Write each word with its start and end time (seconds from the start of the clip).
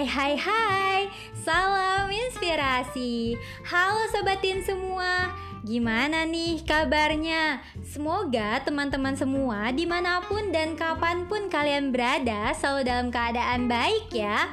Hai 0.00 0.08
hai 0.08 0.34
hai. 0.40 1.00
Salam 1.44 2.08
inspirasi. 2.08 3.36
Halo 3.68 4.08
sobatin 4.08 4.64
semua. 4.64 5.28
Gimana 5.60 6.24
nih 6.24 6.64
kabarnya? 6.64 7.60
Semoga 7.84 8.64
teman-teman 8.64 9.12
semua 9.12 9.68
di 9.76 9.84
mana 9.84 10.24
pun 10.24 10.56
dan 10.56 10.72
kapan 10.72 11.28
pun 11.28 11.52
kalian 11.52 11.92
berada 11.92 12.48
Selalu 12.56 12.88
dalam 12.88 13.08
keadaan 13.12 13.68
baik 13.68 14.08
ya. 14.08 14.48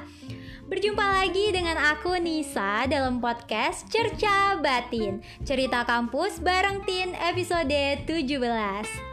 Berjumpa 0.68 1.24
lagi 1.24 1.56
dengan 1.56 1.80
aku 1.80 2.20
Nisa 2.20 2.84
dalam 2.84 3.24
podcast 3.24 3.88
Cerca 3.88 4.60
Batin. 4.60 5.24
Cerita 5.48 5.88
kampus 5.88 6.44
bareng 6.44 6.84
Tin 6.84 7.16
episode 7.24 8.04
17 8.04 9.08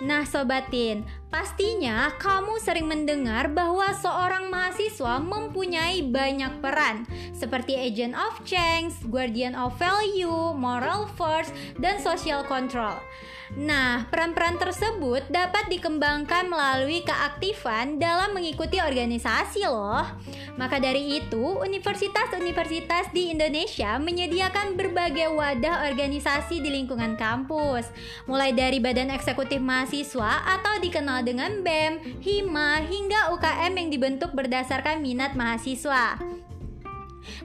Nah 0.00 0.24
sobatin, 0.24 1.04
pastinya 1.30 2.10
kamu 2.18 2.58
sering 2.58 2.90
mendengar 2.90 3.48
bahwa 3.48 3.94
seorang 3.94 4.50
mahasiswa 4.50 5.22
mempunyai 5.22 6.02
banyak 6.04 6.58
peran 6.58 7.06
Seperti 7.32 7.72
agent 7.72 8.12
of 8.12 8.42
change, 8.44 8.92
guardian 9.08 9.56
of 9.56 9.72
value, 9.80 10.52
moral 10.52 11.08
force, 11.16 11.48
dan 11.80 11.96
social 12.02 12.44
control 12.44 13.00
Nah, 13.58 14.06
peran-peran 14.06 14.62
tersebut 14.62 15.26
dapat 15.26 15.66
dikembangkan 15.66 16.46
melalui 16.46 17.02
keaktifan 17.02 17.98
dalam 17.98 18.30
mengikuti 18.30 18.78
organisasi 18.78 19.66
loh. 19.66 20.06
Maka 20.54 20.78
dari 20.78 21.18
itu, 21.18 21.58
universitas-universitas 21.58 23.10
di 23.10 23.34
Indonesia 23.34 23.98
menyediakan 23.98 24.78
berbagai 24.78 25.34
wadah 25.34 25.90
organisasi 25.90 26.62
di 26.62 26.70
lingkungan 26.70 27.18
kampus. 27.18 27.90
Mulai 28.30 28.54
dari 28.54 28.78
Badan 28.78 29.10
Eksekutif 29.10 29.58
Mahasiswa 29.58 30.46
atau 30.46 30.78
dikenal 30.78 31.19
dengan 31.22 31.60
BEM, 31.60 32.20
HIMA, 32.20 32.84
hingga 32.84 33.32
UKM 33.36 33.72
yang 33.76 33.88
dibentuk 33.92 34.32
berdasarkan 34.32 35.04
minat 35.04 35.36
mahasiswa. 35.36 36.18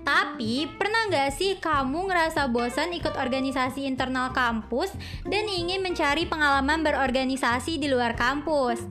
Tapi 0.02 0.70
pernah 0.76 1.10
gak 1.12 1.36
sih 1.36 1.58
kamu 1.60 2.10
ngerasa 2.10 2.48
bosan 2.50 2.94
ikut 2.96 3.14
organisasi 3.16 3.86
internal 3.86 4.32
kampus 4.32 4.94
dan 5.28 5.46
ingin 5.46 5.84
mencari 5.84 6.26
pengalaman 6.26 6.82
berorganisasi 6.82 7.78
di 7.78 7.92
luar 7.92 8.18
kampus? 8.18 8.82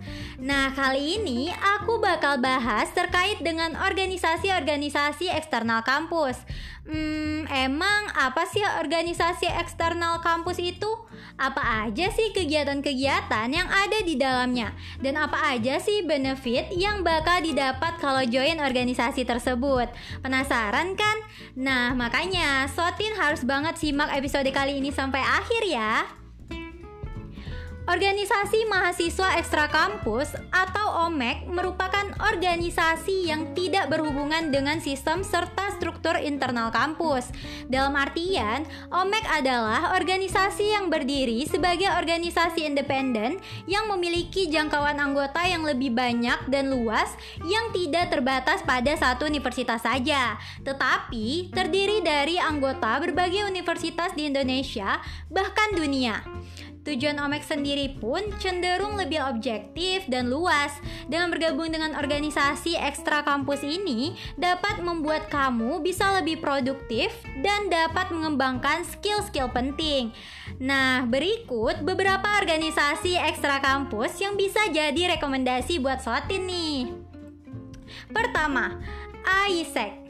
Nah 0.40 0.74
kali 0.76 1.20
ini 1.20 1.48
aku 1.52 1.98
bakal 2.02 2.42
bahas 2.42 2.90
terkait 2.92 3.40
dengan 3.40 3.78
organisasi-organisasi 3.78 5.32
eksternal 5.32 5.86
kampus 5.86 6.40
Hmm, 6.84 7.48
emang 7.48 8.12
apa 8.12 8.44
sih 8.44 8.60
organisasi 8.60 9.48
eksternal 9.48 10.20
kampus 10.20 10.60
itu? 10.60 10.92
Apa 11.40 11.88
aja 11.88 12.12
sih 12.12 12.28
kegiatan-kegiatan 12.36 13.48
yang 13.48 13.64
ada 13.72 14.04
di 14.04 14.20
dalamnya? 14.20 14.76
Dan 15.00 15.16
apa 15.16 15.56
aja 15.56 15.80
sih 15.80 16.04
benefit 16.04 16.68
yang 16.76 17.00
bakal 17.00 17.40
didapat 17.40 17.96
kalau 18.04 18.20
join 18.28 18.60
organisasi 18.60 19.24
tersebut? 19.24 19.88
Penasaran 20.20 20.73
kan? 20.98 21.16
Nah, 21.54 21.94
makanya 21.94 22.66
Sotin 22.66 23.14
harus 23.14 23.46
banget 23.46 23.78
simak 23.78 24.10
episode 24.10 24.50
kali 24.50 24.82
ini 24.82 24.90
sampai 24.90 25.22
akhir 25.22 25.62
ya. 25.70 26.02
Organisasi 27.84 28.64
Mahasiswa 28.66 29.36
Ekstra 29.36 29.68
Kampus 29.68 30.32
atau 30.50 31.04
OMEK 31.06 31.52
merupakan 31.52 32.16
organisasi 32.16 33.28
yang 33.28 33.52
tidak 33.52 33.92
berhubungan 33.92 34.48
dengan 34.48 34.80
sistem 34.80 35.20
serta 35.20 35.63
struktur 35.74 36.14
internal 36.16 36.70
kampus. 36.70 37.28
Dalam 37.66 37.98
artian, 37.98 38.62
OMEK 38.94 39.26
adalah 39.28 39.92
organisasi 39.98 40.72
yang 40.78 40.88
berdiri 40.88 41.44
sebagai 41.50 41.90
organisasi 41.90 42.64
independen 42.64 43.42
yang 43.66 43.90
memiliki 43.90 44.46
jangkauan 44.46 44.96
anggota 45.02 45.42
yang 45.44 45.66
lebih 45.66 45.90
banyak 45.90 46.38
dan 46.48 46.70
luas 46.70 47.10
yang 47.44 47.74
tidak 47.74 48.14
terbatas 48.14 48.62
pada 48.62 48.94
satu 48.94 49.26
universitas 49.26 49.82
saja, 49.82 50.38
tetapi 50.62 51.50
terdiri 51.50 52.00
dari 52.00 52.38
anggota 52.38 52.96
berbagai 53.02 53.44
universitas 53.50 54.14
di 54.14 54.30
Indonesia 54.30 55.02
bahkan 55.28 55.74
dunia. 55.74 56.22
Tujuan 56.84 57.16
OMEK 57.16 57.48
sendiri 57.48 57.96
pun 57.96 58.20
cenderung 58.36 59.00
lebih 59.00 59.24
objektif 59.24 60.04
dan 60.04 60.28
luas. 60.28 60.68
Dengan 61.08 61.32
bergabung 61.32 61.72
dengan 61.72 61.96
organisasi 61.96 62.76
ekstra 62.76 63.24
kampus 63.24 63.64
ini 63.64 64.12
dapat 64.36 64.84
membuat 64.84 65.32
kamu 65.32 65.80
bisa 65.80 66.12
lebih 66.20 66.44
produktif 66.44 67.08
dan 67.40 67.72
dapat 67.72 68.12
mengembangkan 68.12 68.84
skill-skill 68.84 69.48
penting. 69.48 70.12
Nah, 70.60 71.08
berikut 71.08 71.80
beberapa 71.80 72.36
organisasi 72.36 73.16
ekstra 73.16 73.64
kampus 73.64 74.20
yang 74.20 74.36
bisa 74.36 74.68
jadi 74.68 75.16
rekomendasi 75.16 75.80
buat 75.80 76.04
Sotin 76.04 76.44
nih. 76.44 76.92
Pertama, 78.12 78.76
AISEC 79.24 80.04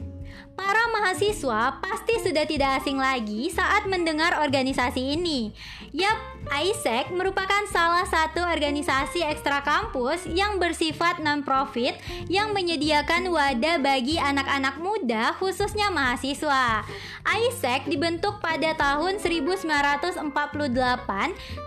Para 0.55 0.87
mahasiswa 0.87 1.83
pasti 1.83 2.15
sudah 2.23 2.47
tidak 2.47 2.79
asing 2.79 2.95
lagi 2.95 3.51
saat 3.51 3.83
mendengar 3.91 4.39
organisasi 4.39 5.19
ini. 5.19 5.51
Yap, 5.91 6.15
ISEC 6.47 7.11
merupakan 7.11 7.67
salah 7.67 8.07
satu 8.07 8.39
organisasi 8.39 9.19
ekstra 9.23 9.59
kampus 9.67 10.23
yang 10.27 10.55
bersifat 10.55 11.19
non-profit 11.19 11.99
yang 12.31 12.55
menyediakan 12.55 13.27
wadah 13.31 13.83
bagi 13.83 14.15
anak-anak 14.15 14.79
muda 14.79 15.35
khususnya 15.35 15.91
mahasiswa. 15.91 16.87
ISEC 17.27 17.91
dibentuk 17.91 18.39
pada 18.39 18.71
tahun 18.79 19.19
1948 19.19 20.23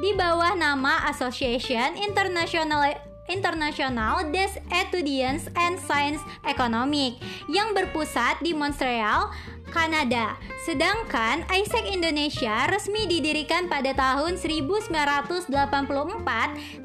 di 0.00 0.10
bawah 0.16 0.53
nama 0.56 1.09
Association 1.12 1.97
International 2.00 3.07
International 3.28 4.28
des 4.33 4.56
Etudiants 4.72 5.47
and 5.55 5.77
Science 5.78 6.21
Economic 6.49 7.21
yang 7.53 7.77
berpusat 7.77 8.41
di 8.41 8.56
Montreal, 8.56 9.31
Kanada. 9.69 10.37
Sedangkan 10.65 11.44
ISEC 11.49 11.93
Indonesia 11.93 12.66
resmi 12.69 13.05
didirikan 13.05 13.69
pada 13.69 13.93
tahun 13.93 14.41
1984 14.41 15.53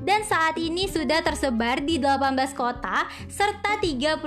dan 0.04 0.22
saat 0.28 0.56
ini 0.60 0.88
sudah 0.92 1.24
tersebar 1.24 1.80
di 1.80 1.98
18 2.00 2.36
kota 2.54 3.08
serta 3.32 3.80
34 3.80 4.20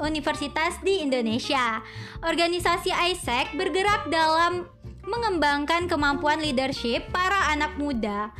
universitas 0.00 0.78
di 0.82 1.02
Indonesia. 1.02 1.82
Organisasi 2.22 2.94
ISEC 2.94 3.58
bergerak 3.58 4.06
dalam 4.08 4.70
mengembangkan 5.04 5.84
kemampuan 5.90 6.40
leadership 6.40 7.04
para 7.12 7.52
anak 7.52 7.76
muda. 7.76 8.32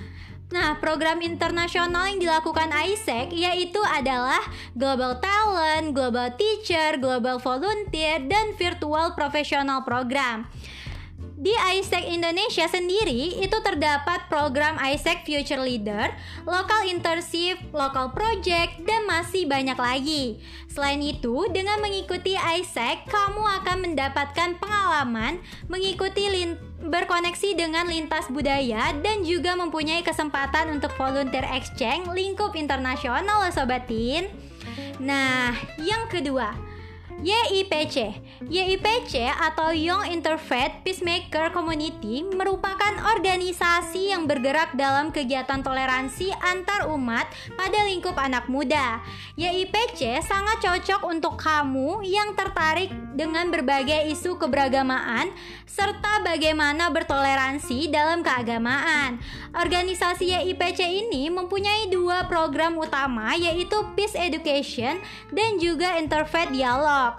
Nah, 0.53 0.77
program 0.77 1.25
internasional 1.25 2.05
yang 2.05 2.21
dilakukan 2.21 2.69
ISEC 2.69 3.33
yaitu 3.33 3.81
adalah 3.89 4.45
Global 4.77 5.17
Talent, 5.17 5.97
Global 5.97 6.37
Teacher, 6.37 7.01
Global 7.01 7.41
Volunteer, 7.41 8.21
dan 8.29 8.53
Virtual 8.61 9.17
Professional 9.17 9.81
Program. 9.89 10.45
Di 11.35 11.51
ISEC 11.51 12.15
Indonesia 12.15 12.63
sendiri 12.71 13.43
itu 13.43 13.59
terdapat 13.59 14.31
program 14.31 14.79
ISEC 14.79 15.27
Future 15.27 15.59
Leader, 15.59 16.15
Local 16.47 16.87
Internship, 16.87 17.59
Local 17.75 18.15
Project, 18.15 18.87
dan 18.87 19.03
masih 19.03 19.43
banyak 19.51 19.75
lagi. 19.75 20.39
Selain 20.71 21.03
itu, 21.03 21.51
dengan 21.51 21.83
mengikuti 21.83 22.39
ISEC, 22.39 23.11
kamu 23.11 23.43
akan 23.63 23.77
mendapatkan 23.83 24.63
pengalaman 24.63 25.43
mengikuti 25.67 26.31
berkoneksi 26.79 27.59
dengan 27.59 27.91
lintas 27.91 28.31
budaya 28.31 28.95
dan 29.03 29.27
juga 29.27 29.59
mempunyai 29.59 30.07
kesempatan 30.07 30.71
untuk 30.79 30.95
volunteer 30.95 31.51
exchange 31.51 32.07
lingkup 32.15 32.55
internasional 32.55 33.43
loh 33.43 33.51
sobatin. 33.51 34.31
Nah, 35.03 35.51
yang 35.83 36.07
kedua, 36.07 36.55
YIPC. 37.23 38.19
YIPC 38.51 39.15
atau 39.31 39.71
Young 39.71 40.11
Interfaith 40.11 40.83
Peacemaker 40.83 41.55
Community 41.55 42.27
merupakan 42.27 42.91
organisasi 43.15 44.11
yang 44.11 44.27
bergerak 44.27 44.75
dalam 44.75 45.15
kegiatan 45.15 45.63
toleransi 45.63 46.35
antar 46.43 46.91
umat 46.91 47.31
pada 47.55 47.87
lingkup 47.87 48.19
anak 48.19 48.51
muda. 48.51 48.99
YIPC 49.35 50.23
sangat 50.23 50.63
cocok 50.63 51.11
untuk 51.11 51.35
kamu 51.35 52.07
yang 52.07 52.39
tertarik 52.39 52.87
dengan 53.19 53.51
berbagai 53.51 54.07
isu 54.15 54.39
keberagamaan 54.39 55.27
serta 55.67 56.23
bagaimana 56.23 56.87
bertoleransi 56.95 57.91
dalam 57.91 58.23
keagamaan. 58.23 59.19
Organisasi 59.59 60.31
YIPC 60.39 60.87
ini 60.87 61.35
mempunyai 61.35 61.91
dua 61.91 62.31
program 62.31 62.79
utama 62.79 63.35
yaitu 63.35 63.75
Peace 63.99 64.15
Education 64.15 65.03
dan 65.35 65.59
juga 65.59 65.99
Interfaith 65.99 66.55
Dialogue. 66.55 67.19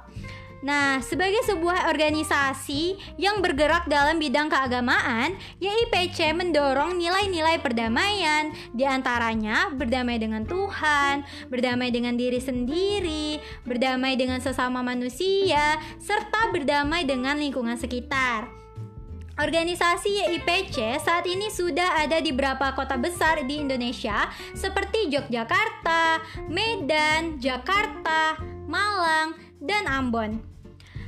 Nah, 0.66 0.98
sebagai 0.98 1.46
sebuah 1.46 1.94
organisasi 1.94 2.98
yang 3.22 3.38
bergerak 3.38 3.86
dalam 3.86 4.18
bidang 4.18 4.50
keagamaan, 4.50 5.38
YIPC 5.62 6.34
mendorong 6.34 6.98
nilai-nilai 6.98 7.62
perdamaian, 7.62 8.50
di 8.74 8.82
antaranya 8.82 9.70
berdamai 9.70 10.18
dengan 10.18 10.42
Tuhan, 10.42 11.22
berdamai 11.54 11.94
dengan 11.94 12.18
diri 12.18 12.42
sendiri, 12.42 13.38
berdamai 13.62 14.18
dengan 14.18 14.42
sesama 14.42 14.82
manusia, 14.82 15.78
serta 16.02 16.50
berdamai 16.50 17.06
dengan 17.06 17.38
lingkungan 17.38 17.78
sekitar. 17.78 18.50
Organisasi 19.38 20.26
YIPC 20.26 20.98
saat 20.98 21.30
ini 21.30 21.54
sudah 21.54 22.02
ada 22.02 22.18
di 22.18 22.34
beberapa 22.34 22.74
kota 22.74 22.98
besar 22.98 23.46
di 23.46 23.62
Indonesia 23.62 24.34
seperti 24.58 25.14
Yogyakarta, 25.14 26.26
Medan, 26.50 27.38
Jakarta, 27.38 28.42
Malang, 28.66 29.38
dan 29.62 29.86
Ambon. 29.86 30.55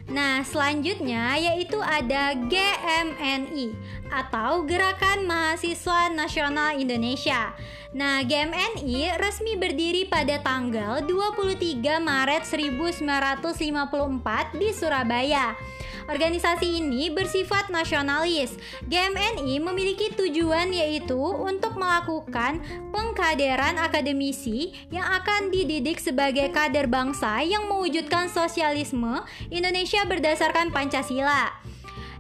Nah, 0.08 0.40
selanjutnya 0.40 1.36
yaitu 1.36 1.76
ada 1.84 2.32
GMNI 2.32 3.76
atau 4.08 4.64
Gerakan 4.64 5.28
Mahasiswa 5.28 6.08
Nasional 6.16 6.80
Indonesia. 6.80 7.52
Nah, 7.92 8.24
GMNI 8.24 9.20
resmi 9.20 9.60
berdiri 9.60 10.08
pada 10.08 10.40
tanggal 10.40 11.04
23 11.04 12.00
Maret 12.00 12.48
1954 12.48 14.56
di 14.56 14.72
Surabaya. 14.72 15.60
Organisasi 16.08 16.80
ini 16.80 17.12
bersifat 17.12 17.68
nasionalis. 17.68 18.56
GMNI 18.88 19.60
memiliki 19.60 20.16
tujuan 20.16 20.72
yaitu 20.72 21.20
untuk 21.20 21.76
melakukan 21.76 22.64
pengkaderan 22.96 23.76
akademisi 23.76 24.72
yang 24.88 25.04
akan 25.04 25.52
dididik 25.52 26.00
sebagai 26.00 26.48
kader 26.56 26.88
bangsa 26.88 27.44
yang 27.44 27.68
mewujudkan 27.68 28.32
sosialisme 28.32 29.24
Indonesia 29.52 30.08
berdasarkan 30.08 30.72
Pancasila. 30.72 31.77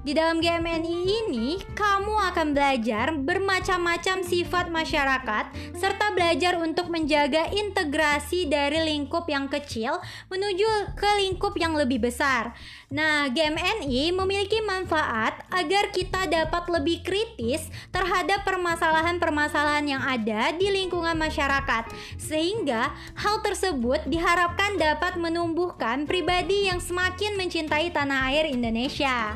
Di 0.07 0.15
dalam 0.15 0.39
GMNI 0.39 1.03
ini, 1.03 1.59
kamu 1.75 2.31
akan 2.31 2.55
belajar 2.55 3.11
bermacam-macam 3.11 4.23
sifat 4.23 4.71
masyarakat 4.71 5.51
serta 5.75 6.15
belajar 6.15 6.55
untuk 6.63 6.87
menjaga 6.87 7.51
integrasi 7.51 8.47
dari 8.47 8.87
lingkup 8.87 9.27
yang 9.27 9.51
kecil 9.51 9.99
menuju 10.31 10.95
ke 10.95 11.11
lingkup 11.27 11.59
yang 11.59 11.75
lebih 11.75 12.07
besar. 12.07 12.55
Nah, 12.87 13.27
GMNI 13.27 14.15
memiliki 14.15 14.63
manfaat 14.63 15.43
agar 15.51 15.91
kita 15.91 16.23
dapat 16.31 16.71
lebih 16.71 17.03
kritis 17.03 17.67
terhadap 17.91 18.47
permasalahan-permasalahan 18.47 19.91
yang 19.91 19.99
ada 20.07 20.55
di 20.55 20.71
lingkungan 20.71 21.19
masyarakat, 21.19 21.83
sehingga 22.15 22.95
hal 23.19 23.43
tersebut 23.43 24.07
diharapkan 24.07 24.79
dapat 24.79 25.19
menumbuhkan 25.19 26.07
pribadi 26.07 26.71
yang 26.71 26.79
semakin 26.79 27.35
mencintai 27.35 27.91
tanah 27.91 28.31
air 28.31 28.47
Indonesia. 28.47 29.35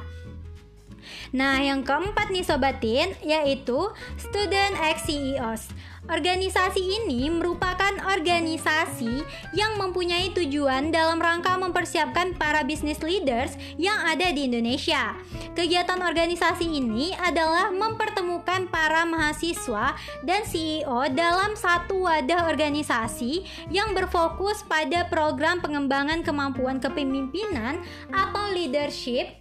Nah, 1.31 1.61
yang 1.61 1.81
keempat 1.85 2.29
nih 2.29 2.45
sobatin 2.45 3.15
yaitu 3.23 3.91
Student 4.19 4.75
X 4.79 5.07
CEOs. 5.07 5.63
Organisasi 6.09 6.81
ini 6.81 7.29
merupakan 7.29 7.93
organisasi 8.09 9.21
yang 9.53 9.77
mempunyai 9.77 10.33
tujuan 10.33 10.89
dalam 10.89 11.21
rangka 11.21 11.53
mempersiapkan 11.61 12.33
para 12.41 12.65
business 12.65 13.05
leaders 13.05 13.53
yang 13.77 13.95
ada 14.09 14.33
di 14.33 14.49
Indonesia. 14.49 15.13
Kegiatan 15.53 16.01
organisasi 16.01 16.65
ini 16.65 17.13
adalah 17.15 17.69
mempertemukan 17.69 18.65
para 18.73 19.05
mahasiswa 19.05 19.93
dan 20.25 20.41
CEO 20.41 21.05
dalam 21.13 21.53
satu 21.53 22.09
wadah 22.09 22.49
organisasi 22.49 23.45
yang 23.69 23.93
berfokus 23.93 24.65
pada 24.65 25.05
program 25.05 25.61
pengembangan 25.61 26.25
kemampuan 26.25 26.81
kepemimpinan 26.81 27.77
atau 28.09 28.49
leadership 28.57 29.37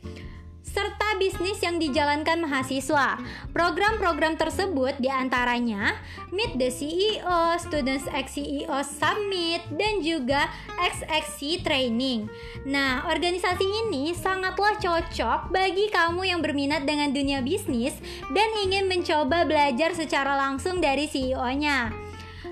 serta 0.60 1.16
bisnis 1.16 1.58
yang 1.64 1.80
dijalankan 1.80 2.44
mahasiswa. 2.44 3.18
Program-program 3.52 4.36
tersebut 4.36 4.96
di 5.00 5.08
antaranya 5.10 5.98
Meet 6.30 6.56
the 6.60 6.70
CEO, 6.70 7.56
Students 7.58 8.06
X 8.08 8.38
CEO 8.38 8.78
Summit, 8.84 9.64
dan 9.74 10.04
juga 10.04 10.46
XXC 10.78 11.64
Training. 11.64 12.30
Nah, 12.68 13.08
organisasi 13.08 13.66
ini 13.86 14.14
sangatlah 14.14 14.78
cocok 14.78 15.50
bagi 15.50 15.90
kamu 15.90 16.22
yang 16.28 16.40
berminat 16.40 16.86
dengan 16.86 17.10
dunia 17.10 17.42
bisnis 17.42 17.96
dan 18.30 18.48
ingin 18.62 18.86
mencoba 18.86 19.44
belajar 19.48 19.92
secara 19.96 20.38
langsung 20.38 20.78
dari 20.78 21.10
CEO-nya. 21.10 21.92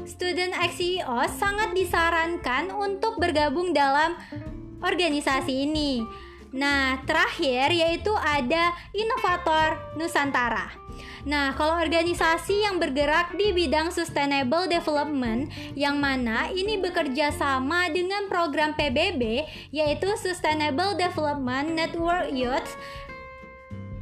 Student 0.09 0.57
X 0.57 0.81
CEO 0.81 1.21
sangat 1.37 1.77
disarankan 1.77 2.73
untuk 2.73 3.21
bergabung 3.21 3.77
dalam 3.77 4.17
organisasi 4.81 5.69
ini. 5.69 6.28
Nah, 6.53 7.05
terakhir 7.05 7.73
yaitu 7.73 8.13
ada 8.17 8.73
inovator 8.97 9.77
Nusantara. 10.01 10.73
Nah, 11.29 11.53
kalau 11.53 11.77
organisasi 11.77 12.65
yang 12.65 12.81
bergerak 12.81 13.37
di 13.37 13.53
bidang 13.53 13.93
sustainable 13.93 14.65
development 14.65 15.53
yang 15.77 16.01
mana 16.01 16.49
ini 16.49 16.81
bekerja 16.81 17.35
sama 17.35 17.93
dengan 17.93 18.31
program 18.33 18.73
PBB 18.73 19.45
yaitu 19.75 20.09
Sustainable 20.17 20.97
Development 20.97 21.69
Network 21.69 22.33
Youth 22.33 22.79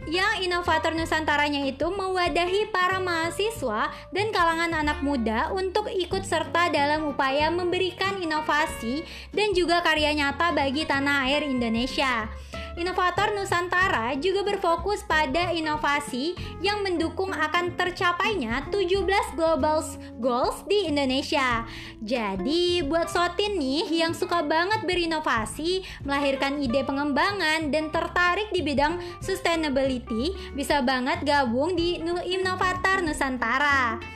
yang 0.06 0.38
inovator 0.38 0.94
Nusantaranya 0.94 1.67
itu 1.67 1.91
mewadahi 1.91 2.70
para 2.70 3.03
mahasiswa 3.03 3.91
dan 4.14 4.31
kalangan 4.31 4.70
anak 4.70 5.03
muda 5.03 5.50
untuk 5.50 5.91
ikut 5.91 6.23
serta 6.23 6.70
dalam 6.70 7.11
upaya 7.11 7.50
memberikan 7.50 8.14
inovasi 8.23 9.03
dan 9.35 9.50
juga 9.50 9.82
karya 9.82 10.14
nyata 10.14 10.55
bagi 10.55 10.87
tanah 10.87 11.26
air 11.26 11.43
Indonesia. 11.43 12.31
Inovator 12.76 13.32
Nusantara 13.32 14.12
juga 14.20 14.44
berfokus 14.44 15.00
pada 15.00 15.49
inovasi 15.49 16.37
yang 16.61 16.84
mendukung 16.84 17.32
akan 17.32 17.73
tercapainya 17.73 18.69
17 18.69 19.00
Global 19.32 19.81
Goals 20.20 20.61
di 20.69 20.84
Indonesia. 20.84 21.64
Jadi, 22.05 22.84
buat 22.84 23.08
Sotin 23.08 23.56
nih 23.56 24.05
yang 24.05 24.12
suka 24.12 24.44
banget 24.44 24.84
berinovasi, 24.84 25.81
melahirkan 26.05 26.61
ide 26.61 26.84
pengembangan 26.84 27.73
dan 27.73 27.88
tertarik 27.88 28.52
di 28.52 28.61
bidang 28.61 29.00
sustainability, 29.25 30.37
bisa 30.52 30.84
banget 30.84 31.25
gabung 31.25 31.73
di 31.73 31.96
Inovator 32.28 33.00
Nusantara. 33.00 34.16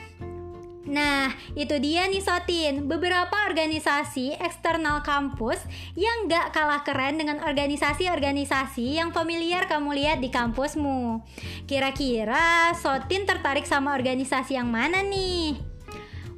Nah, 0.91 1.31
itu 1.55 1.79
dia 1.79 2.03
nih 2.11 2.19
Sotin, 2.19 2.83
beberapa 2.83 3.31
organisasi 3.47 4.35
eksternal 4.43 4.99
kampus 5.07 5.63
yang 5.95 6.27
gak 6.27 6.51
kalah 6.51 6.83
keren 6.83 7.15
dengan 7.15 7.39
organisasi-organisasi 7.39 8.99
yang 8.99 9.15
familiar 9.15 9.71
kamu 9.71 9.95
lihat 9.95 10.19
di 10.19 10.27
kampusmu. 10.27 11.23
Kira-kira 11.63 12.75
Sotin 12.75 13.23
tertarik 13.23 13.63
sama 13.63 13.95
organisasi 13.95 14.59
yang 14.59 14.67
mana 14.67 14.99
nih? 14.99 15.70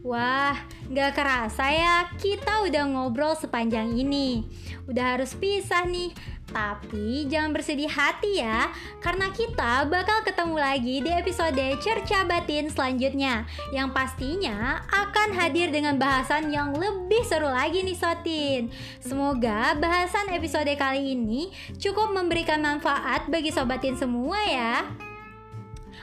Wah, 0.03 0.59
gak 0.91 1.15
kerasa 1.15 1.71
ya, 1.71 2.11
kita 2.19 2.67
udah 2.67 2.91
ngobrol 2.91 3.39
sepanjang 3.39 3.95
ini. 3.95 4.44
Udah 4.83 5.15
harus 5.15 5.31
pisah 5.31 5.88
nih, 5.88 6.11
tapi 6.51 7.23
jangan 7.31 7.55
bersedih 7.55 7.88
hati 7.88 8.44
ya, 8.44 8.67
karena 9.00 9.31
kita 9.31 9.88
bakal 9.88 10.19
ketemu 10.27 10.59
lagi 10.59 10.95
di 11.00 11.07
episode 11.07 11.65
Cerca 11.79 12.27
Batin 12.27 12.67
selanjutnya. 12.67 13.47
Yang 13.71 13.95
pastinya 13.95 14.83
akan 14.91 15.39
hadir 15.39 15.71
dengan 15.71 15.95
bahasan 15.95 16.51
yang 16.51 16.75
lebih 16.75 17.23
seru 17.23 17.47
lagi 17.47 17.80
nih 17.87 17.95
Sotin. 17.95 18.75
Semoga 18.99 19.71
bahasan 19.80 20.35
episode 20.35 20.75
kali 20.75 21.16
ini 21.16 21.56
cukup 21.80 22.11
memberikan 22.11 22.59
manfaat 22.59 23.31
bagi 23.31 23.56
Sobatin 23.56 23.95
semua 23.95 24.44
ya 24.51 24.83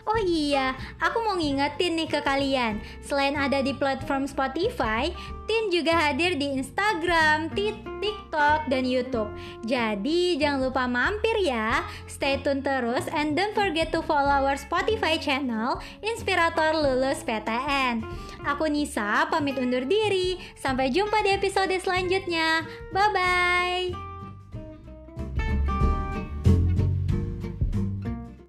Oh 0.09 0.21
iya, 0.21 0.77
aku 1.01 1.21
mau 1.25 1.37
ngingetin 1.37 1.97
nih 2.01 2.09
ke 2.09 2.21
kalian. 2.25 2.81
Selain 3.05 3.37
ada 3.37 3.61
di 3.61 3.77
platform 3.77 4.25
Spotify, 4.25 5.13
Tin 5.51 5.67
juga 5.67 5.99
hadir 5.99 6.39
di 6.39 6.47
Instagram, 6.55 7.51
TikTok, 7.99 8.71
dan 8.71 8.87
YouTube. 8.87 9.27
Jadi 9.67 10.39
jangan 10.39 10.71
lupa 10.71 10.87
mampir 10.87 11.43
ya. 11.43 11.83
Stay 12.07 12.39
tune 12.39 12.63
terus 12.63 13.11
and 13.11 13.35
don't 13.35 13.51
forget 13.51 13.91
to 13.91 13.99
follow 13.99 14.31
our 14.31 14.55
Spotify 14.55 15.19
channel 15.19 15.83
Inspirator 16.07 16.71
Lulus 16.71 17.27
PTN. 17.27 18.07
Aku 18.47 18.71
Nisa, 18.71 19.27
pamit 19.27 19.59
undur 19.59 19.83
diri. 19.91 20.39
Sampai 20.55 20.95
jumpa 20.95 21.19
di 21.27 21.35
episode 21.35 21.75
selanjutnya. 21.83 22.63
Bye-bye. 22.95 24.10